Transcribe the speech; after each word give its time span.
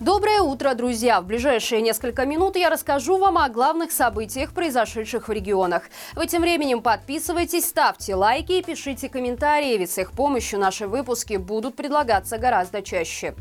Доброе 0.00 0.42
утро, 0.42 0.74
друзья! 0.74 1.20
В 1.20 1.26
ближайшие 1.26 1.82
несколько 1.82 2.24
минут 2.24 2.54
я 2.54 2.70
расскажу 2.70 3.16
вам 3.16 3.36
о 3.36 3.48
главных 3.48 3.90
событиях, 3.90 4.52
произошедших 4.52 5.26
в 5.26 5.32
регионах. 5.32 5.82
Вы 6.14 6.28
тем 6.28 6.42
временем 6.42 6.82
подписывайтесь, 6.82 7.64
ставьте 7.64 8.14
лайки 8.14 8.52
и 8.52 8.62
пишите 8.62 9.08
комментарии, 9.08 9.76
ведь 9.76 9.90
с 9.90 9.98
их 9.98 10.12
помощью 10.12 10.60
наши 10.60 10.86
выпуски 10.86 11.34
будут 11.36 11.74
предлагаться 11.74 12.38
гораздо 12.38 12.80
чаще. 12.80 13.34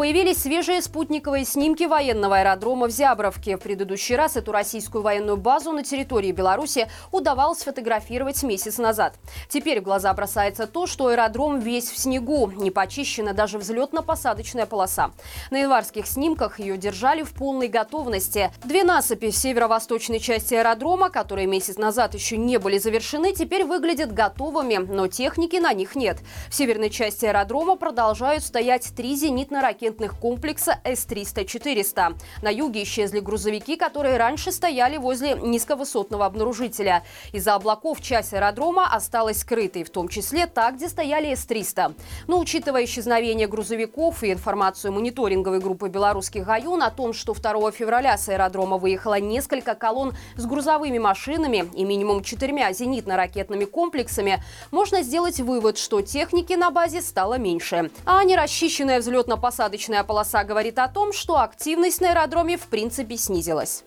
Появились 0.00 0.38
свежие 0.38 0.80
спутниковые 0.80 1.44
снимки 1.44 1.84
военного 1.84 2.38
аэродрома 2.38 2.86
в 2.86 2.90
Зябровке. 2.90 3.58
В 3.58 3.60
предыдущий 3.60 4.16
раз 4.16 4.34
эту 4.34 4.50
российскую 4.50 5.02
военную 5.02 5.36
базу 5.36 5.72
на 5.72 5.82
территории 5.82 6.32
Беларуси 6.32 6.88
удавалось 7.12 7.62
фотографировать 7.64 8.42
месяц 8.42 8.78
назад. 8.78 9.16
Теперь 9.50 9.82
в 9.82 9.84
глаза 9.84 10.10
бросается 10.14 10.66
то, 10.66 10.86
что 10.86 11.08
аэродром 11.08 11.58
весь 11.58 11.90
в 11.90 11.98
снегу. 11.98 12.50
Не 12.50 12.70
почищена 12.70 13.34
даже 13.34 13.58
взлетно-посадочная 13.58 14.64
полоса. 14.64 15.10
На 15.50 15.58
январских 15.58 16.06
снимках 16.06 16.60
ее 16.60 16.78
держали 16.78 17.22
в 17.22 17.34
полной 17.34 17.68
готовности. 17.68 18.50
Две 18.64 18.84
насыпи 18.84 19.30
в 19.30 19.36
северо-восточной 19.36 20.18
части 20.18 20.54
аэродрома, 20.54 21.10
которые 21.10 21.46
месяц 21.46 21.76
назад 21.76 22.14
еще 22.14 22.38
не 22.38 22.58
были 22.58 22.78
завершены, 22.78 23.34
теперь 23.34 23.64
выглядят 23.64 24.14
готовыми, 24.14 24.78
но 24.78 25.08
техники 25.08 25.56
на 25.56 25.74
них 25.74 25.94
нет. 25.94 26.16
В 26.48 26.54
северной 26.54 26.88
части 26.88 27.26
аэродрома 27.26 27.76
продолжают 27.76 28.42
стоять 28.42 28.94
три 28.96 29.12
зенитно-ракетные 29.14 29.89
ракетных 29.90 30.18
комплекса 30.18 30.78
С-300-400. 30.84 32.16
На 32.42 32.48
юге 32.50 32.82
исчезли 32.84 33.20
грузовики, 33.20 33.76
которые 33.76 34.16
раньше 34.18 34.52
стояли 34.52 34.98
возле 34.98 35.34
низковысотного 35.34 36.26
обнаружителя. 36.26 37.02
Из-за 37.32 37.54
облаков 37.54 38.00
часть 38.00 38.32
аэродрома 38.32 38.94
осталась 38.94 39.40
скрытой, 39.40 39.82
в 39.82 39.90
том 39.90 40.08
числе 40.08 40.46
та, 40.46 40.70
где 40.70 40.88
стояли 40.88 41.34
С-300. 41.34 41.94
Но 42.28 42.38
учитывая 42.38 42.84
исчезновение 42.84 43.48
грузовиков 43.48 44.22
и 44.22 44.32
информацию 44.32 44.92
мониторинговой 44.92 45.58
группы 45.58 45.88
белорусских 45.88 46.44
ГАЮН 46.44 46.82
о 46.82 46.90
том, 46.90 47.12
что 47.12 47.34
2 47.34 47.72
февраля 47.72 48.16
с 48.16 48.28
аэродрома 48.28 48.78
выехало 48.78 49.18
несколько 49.18 49.74
колонн 49.74 50.14
с 50.36 50.46
грузовыми 50.46 50.98
машинами 50.98 51.68
и 51.74 51.84
минимум 51.84 52.22
четырьмя 52.22 52.70
зенитно-ракетными 52.70 53.64
комплексами, 53.64 54.42
можно 54.70 55.02
сделать 55.02 55.40
вывод, 55.40 55.78
что 55.78 56.00
техники 56.00 56.52
на 56.52 56.70
базе 56.70 57.02
стало 57.02 57.38
меньше. 57.38 57.90
А 58.04 58.22
нерасчищенная 58.22 59.00
взлетно-посадочная 59.00 59.79
Посадочная 59.80 60.04
полоса 60.04 60.44
говорит 60.44 60.78
о 60.78 60.88
том, 60.88 61.10
что 61.10 61.40
активность 61.40 62.02
на 62.02 62.10
аэродроме 62.10 62.58
в 62.58 62.66
принципе 62.66 63.16
снизилась. 63.16 63.82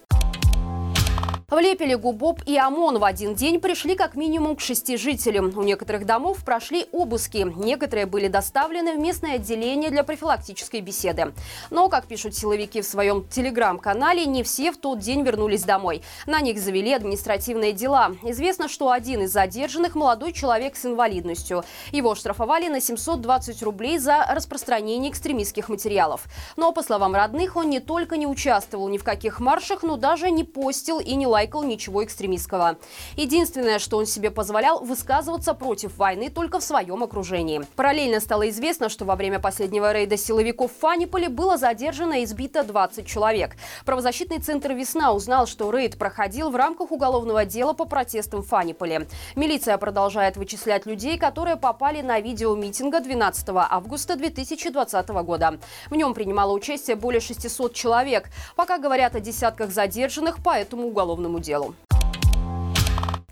В 1.54 1.60
Лепелегу 1.60 2.14
БОП 2.14 2.42
и 2.48 2.58
ОМОН 2.58 2.98
в 2.98 3.04
один 3.04 3.36
день 3.36 3.60
пришли 3.60 3.94
как 3.94 4.16
минимум 4.16 4.56
к 4.56 4.60
шести 4.60 4.98
жителям. 4.98 5.56
У 5.56 5.62
некоторых 5.62 6.04
домов 6.04 6.44
прошли 6.44 6.88
обыски. 6.92 7.46
Некоторые 7.56 8.08
были 8.08 8.28
доставлены 8.28 8.96
в 8.96 8.98
местное 8.98 9.36
отделение 9.36 9.92
для 9.92 10.04
профилактической 10.04 10.82
беседы. 10.82 11.32
Но, 11.70 11.90
как 11.90 12.08
пишут 12.08 12.36
силовики 12.36 12.82
в 12.82 12.88
своем 12.88 13.28
телеграм-канале, 13.28 14.26
не 14.26 14.42
все 14.42 14.72
в 14.72 14.78
тот 14.78 14.98
день 14.98 15.22
вернулись 15.22 15.62
домой. 15.62 16.02
На 16.26 16.42
них 16.42 16.58
завели 16.58 16.92
административные 16.92 17.72
дела. 17.72 18.14
Известно, 18.24 18.68
что 18.68 18.90
один 18.90 19.22
из 19.22 19.32
задержанных– 19.32 19.94
молодой 19.94 20.34
человек 20.34 20.76
с 20.76 20.88
инвалидностью. 20.88 21.64
Его 21.92 22.16
штрафовали 22.16 22.68
на 22.68 22.82
720 22.82 23.62
рублей 23.62 24.00
за 24.00 24.26
распространение 24.28 25.12
экстремистских 25.12 25.70
материалов. 25.70 26.24
Но, 26.58 26.72
по 26.72 26.82
словам 26.82 27.14
родных, 27.14 27.56
он 27.56 27.70
не 27.70 27.80
только 27.80 28.18
не 28.18 28.26
участвовал 28.26 28.90
ни 28.90 28.98
в 28.98 29.04
каких 29.04 29.40
маршах, 29.40 29.84
но 29.84 29.98
даже 29.98 30.32
не 30.32 30.44
постил 30.44 30.98
и 30.98 31.14
не 31.14 31.28
лайкал 31.28 31.43
лайкал 31.44 31.64
ничего 31.64 32.04
экстремистского. 32.04 32.78
Единственное, 33.18 33.80
что 33.80 33.98
он 33.98 34.06
себе 34.06 34.32
позволял, 34.32 34.80
высказываться 34.80 35.54
против 35.54 35.98
войны 35.98 36.30
только 36.30 36.60
в 36.60 36.64
своем 36.64 37.04
окружении. 37.04 37.62
Параллельно 37.76 38.22
стало 38.22 38.50
известно, 38.50 38.88
что 38.88 39.04
во 39.04 39.16
время 39.16 39.40
последнего 39.40 39.92
рейда 39.92 40.16
силовиков 40.16 40.72
в 40.72 40.80
Фаниполе 40.80 41.28
было 41.28 41.58
задержано 41.58 42.22
и 42.22 42.24
избито 42.24 42.64
20 42.64 43.06
человек. 43.06 43.58
Правозащитный 43.86 44.40
центр 44.40 44.72
«Весна» 44.72 45.12
узнал, 45.12 45.46
что 45.46 45.70
рейд 45.70 45.98
проходил 45.98 46.50
в 46.50 46.56
рамках 46.56 46.92
уголовного 46.92 47.44
дела 47.46 47.74
по 47.74 47.86
протестам 47.86 48.42
в 48.42 48.48
Фаниполе. 48.48 49.08
Милиция 49.36 49.78
продолжает 49.78 50.38
вычислять 50.38 50.86
людей, 50.86 51.18
которые 51.18 51.58
попали 51.58 52.02
на 52.02 52.22
видео 52.22 52.56
митинга 52.56 53.02
12 53.02 53.50
августа 53.50 54.16
2020 54.16 55.10
года. 55.10 55.60
В 55.90 55.96
нем 55.96 56.14
принимало 56.14 56.54
участие 56.54 56.96
более 56.96 57.20
600 57.20 57.74
человек. 57.74 58.30
Пока 58.56 58.78
говорят 58.78 59.16
о 59.16 59.20
десятках 59.20 59.72
задержанных 59.72 60.42
по 60.42 60.56
этому 60.56 60.88
уголовному 60.88 61.23
уголовному 61.24 61.40
делу. 61.40 61.74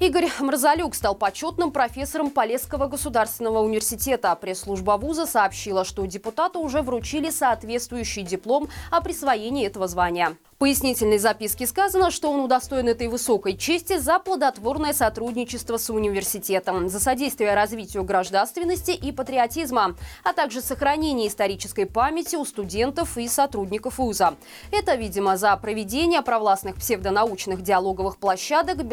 Игорь 0.02 0.32
Мразалюк 0.40 0.96
стал 0.96 1.14
почетным 1.14 1.72
профессором 1.72 2.32
Полесского 2.32 2.88
государственного 2.88 3.60
университета. 3.60 4.36
Пресс-служба 4.36 4.98
вуза 4.98 5.28
сообщила, 5.28 5.86
что 5.86 6.08
депутату 6.08 6.60
уже 6.60 6.82
вручили 6.82 7.30
соответствующий 7.30 8.24
диплом 8.24 8.68
о 8.90 9.02
присвоении 9.02 9.68
этого 9.68 9.88
звания 9.88 10.36
пояснительной 10.62 11.18
записке 11.18 11.66
сказано, 11.66 12.12
что 12.12 12.32
он 12.32 12.42
удостоен 12.42 12.88
этой 12.88 13.08
высокой 13.08 13.58
чести 13.58 13.98
за 13.98 14.20
плодотворное 14.20 14.94
сотрудничество 14.94 15.78
с 15.78 15.90
университетом, 15.90 16.88
за 16.88 17.00
содействие 17.00 17.56
развитию 17.56 18.04
гражданственности 18.04 18.92
и 18.92 19.12
патриотизма, 19.12 19.96
а 20.24 20.34
также 20.34 20.62
сохранение 20.62 21.30
исторической 21.30 21.86
памяти 21.86 22.36
у 22.36 22.46
студентов 22.46 23.18
и 23.18 23.28
сотрудников 23.28 23.98
вуза. 23.98 24.36
Это, 24.72 24.94
видимо, 24.94 25.36
за 25.36 25.58
проведение 25.58 26.22
провластных 26.22 26.76
псевдонаучных 26.76 27.64
диалоговых 27.64 28.18
площадок 28.18 28.86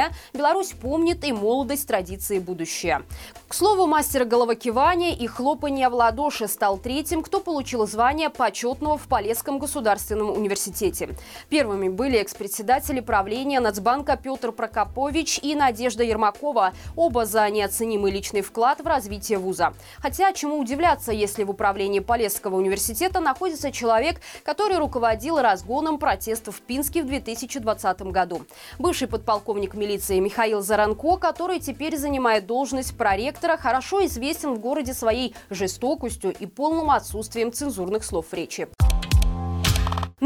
«Беларусь-1Э», 0.00 0.10
«Беларусь 0.32 0.72
помнит» 0.72 1.24
и 1.24 1.32
«Молодость. 1.32 1.86
Традиции. 1.86 2.38
Будущее». 2.38 3.02
К 3.48 3.54
слову, 3.54 3.86
мастер 3.86 4.24
головокивания 4.24 5.14
и 5.14 5.26
хлопания 5.26 5.90
в 5.90 5.94
ладоши 5.94 6.46
стал 6.46 6.78
третьим, 6.78 7.22
кто 7.22 7.40
получил 7.40 7.86
звание 7.86 8.30
почетного 8.30 8.96
в 8.96 9.08
Полесском 9.08 9.58
государственном 9.58 10.30
университете. 10.30 11.10
Первыми 11.48 11.88
были 11.88 12.18
экс-председатели 12.18 13.00
правления 13.00 13.60
Нацбанка 13.60 14.16
Петр 14.16 14.52
Прокопович 14.52 15.40
и 15.42 15.54
Надежда 15.54 16.04
Ермакова. 16.04 16.72
Оба 16.94 17.26
за 17.26 17.48
неоценимый 17.50 18.12
личный 18.12 18.42
вклад 18.42 18.80
в 18.80 18.86
развитие 18.86 19.38
вуза. 19.38 19.74
Хотя, 19.98 20.32
чему 20.32 20.58
удивляться, 20.58 21.10
если 21.12 21.44
в 21.44 21.50
управлении 21.50 22.00
Полесского 22.00 22.56
университета 22.56 23.20
находится 23.20 23.72
человек, 23.72 24.20
который 24.44 24.78
руководил 24.78 25.40
разгоном 25.40 25.98
протестов 25.98 26.56
в 26.56 26.60
Пинске 26.60 27.02
в 27.02 27.06
2020 27.06 28.02
году. 28.02 28.42
Бывший 28.78 29.08
подполковник 29.08 29.74
милиции 29.74 29.89
Михаил 30.20 30.62
Заранко, 30.62 31.16
который 31.16 31.58
теперь 31.58 31.96
занимает 31.96 32.46
должность 32.46 32.96
проректора, 32.96 33.56
хорошо 33.56 34.04
известен 34.06 34.54
в 34.54 34.60
городе 34.60 34.94
своей 34.94 35.34
жестокостью 35.50 36.34
и 36.38 36.46
полным 36.46 36.90
отсутствием 36.90 37.52
цензурных 37.52 38.04
слов 38.04 38.26
в 38.30 38.34
речи. 38.34 38.68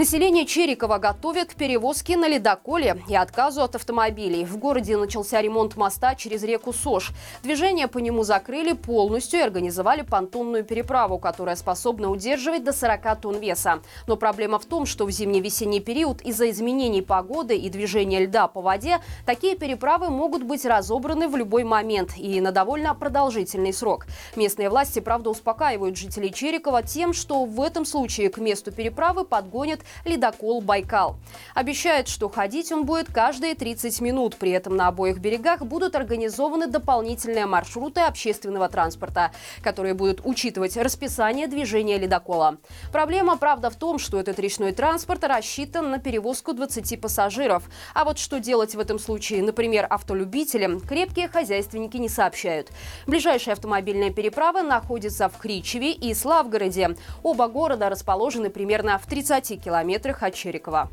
Население 0.04 0.44
Черикова 0.44 0.98
готовят 0.98 1.54
к 1.54 1.54
перевозке 1.54 2.18
на 2.18 2.28
ледоколе 2.28 3.02
и 3.08 3.16
отказу 3.16 3.62
от 3.62 3.74
автомобилей. 3.74 4.44
В 4.44 4.58
городе 4.58 4.98
начался 4.98 5.40
ремонт 5.40 5.76
моста 5.76 6.14
через 6.14 6.42
реку 6.42 6.74
Сош. 6.74 7.12
Движение 7.42 7.88
по 7.88 7.96
нему 7.96 8.22
закрыли 8.22 8.74
полностью 8.74 9.40
и 9.40 9.42
организовали 9.42 10.02
понтонную 10.02 10.62
переправу, 10.62 11.18
которая 11.18 11.56
способна 11.56 12.10
удерживать 12.10 12.64
до 12.64 12.74
40 12.74 13.18
тонн 13.18 13.38
веса. 13.38 13.80
Но 14.06 14.18
проблема 14.18 14.58
в 14.58 14.66
том, 14.66 14.84
что 14.84 15.06
в 15.06 15.10
зимне-весенний 15.10 15.80
период 15.80 16.20
из-за 16.20 16.50
изменений 16.50 17.00
погоды 17.00 17.56
и 17.56 17.70
движения 17.70 18.26
льда 18.26 18.46
по 18.46 18.60
воде 18.60 18.98
такие 19.24 19.56
переправы 19.56 20.10
могут 20.10 20.42
быть 20.42 20.66
разобраны 20.66 21.28
в 21.28 21.36
любой 21.36 21.64
момент 21.64 22.10
и 22.18 22.42
на 22.42 22.52
довольно 22.52 22.94
продолжительный 22.94 23.72
срок. 23.72 24.04
Местные 24.36 24.68
власти, 24.68 24.98
правда, 24.98 25.30
успокаивают 25.30 25.96
жителей 25.96 26.30
Черикова 26.30 26.82
тем, 26.82 27.14
что 27.14 27.46
в 27.46 27.58
этом 27.62 27.86
случае 27.86 28.28
к 28.28 28.36
месту 28.36 28.70
переправы 28.70 29.24
подгонят 29.24 29.80
ледокол 30.04 30.60
«Байкал». 30.60 31.16
Обещает, 31.54 32.08
что 32.08 32.28
ходить 32.28 32.72
он 32.72 32.84
будет 32.84 33.12
каждые 33.12 33.54
30 33.54 34.00
минут. 34.00 34.36
При 34.36 34.50
этом 34.50 34.76
на 34.76 34.88
обоих 34.88 35.18
берегах 35.18 35.60
будут 35.62 35.94
организованы 35.94 36.66
дополнительные 36.66 37.46
маршруты 37.46 38.00
общественного 38.00 38.68
транспорта, 38.68 39.30
которые 39.62 39.94
будут 39.94 40.20
учитывать 40.24 40.76
расписание 40.76 41.46
движения 41.46 41.98
ледокола. 41.98 42.56
Проблема, 42.92 43.36
правда, 43.36 43.70
в 43.70 43.76
том, 43.76 43.98
что 43.98 44.18
этот 44.18 44.38
речной 44.38 44.72
транспорт 44.72 45.24
рассчитан 45.24 45.90
на 45.90 45.98
перевозку 45.98 46.52
20 46.52 47.00
пассажиров. 47.00 47.64
А 47.94 48.04
вот 48.04 48.18
что 48.18 48.40
делать 48.40 48.74
в 48.74 48.80
этом 48.80 48.98
случае, 48.98 49.42
например, 49.42 49.86
автолюбителям, 49.88 50.80
крепкие 50.80 51.28
хозяйственники 51.28 51.96
не 51.98 52.08
сообщают. 52.08 52.70
Ближайшая 53.06 53.54
автомобильная 53.54 54.10
переправа 54.10 54.62
находится 54.62 55.28
в 55.28 55.38
Кричеве 55.38 55.92
и 55.92 56.14
Славгороде. 56.14 56.96
Оба 57.22 57.48
города 57.48 57.88
расположены 57.88 58.50
примерно 58.50 58.98
в 58.98 59.06
30 59.06 59.62
километрах 59.62 59.73
километрах 59.74 60.22
от 60.22 60.34
Черекова. 60.34 60.88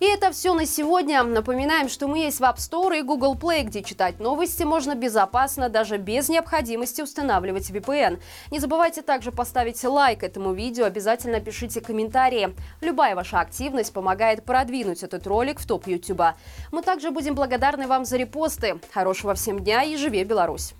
И 0.00 0.06
это 0.06 0.30
все 0.30 0.54
на 0.54 0.64
сегодня. 0.64 1.22
Напоминаем, 1.24 1.88
что 1.88 2.06
мы 2.06 2.20
есть 2.20 2.38
в 2.38 2.42
App 2.42 2.56
Store 2.56 2.98
и 2.98 3.02
Google 3.02 3.34
Play, 3.34 3.64
где 3.64 3.82
читать 3.82 4.20
новости 4.20 4.62
можно 4.62 4.94
безопасно, 4.94 5.68
даже 5.68 5.98
без 5.98 6.28
необходимости 6.28 7.02
устанавливать 7.02 7.68
VPN. 7.68 8.20
Не 8.52 8.60
забывайте 8.60 9.02
также 9.02 9.32
поставить 9.32 9.82
лайк 9.84 10.22
этому 10.22 10.52
видео, 10.52 10.84
обязательно 10.84 11.40
пишите 11.40 11.80
комментарии. 11.80 12.54
Любая 12.80 13.16
ваша 13.16 13.40
активность 13.40 13.92
помогает 13.92 14.44
продвинуть 14.44 15.02
этот 15.02 15.26
ролик 15.26 15.58
в 15.58 15.66
топ 15.66 15.86
YouTube. 15.88 16.22
Мы 16.72 16.82
также 16.82 17.10
будем 17.10 17.34
благодарны 17.34 17.88
вам 17.88 18.04
за 18.04 18.16
репосты. 18.16 18.78
Хорошего 18.94 19.34
всем 19.34 19.58
дня 19.58 19.82
и 19.82 19.96
живи 19.96 20.22
Беларусь! 20.24 20.74